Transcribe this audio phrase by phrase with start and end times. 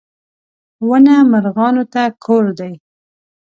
[0.87, 2.73] •ونه مرغانو ته کور دی.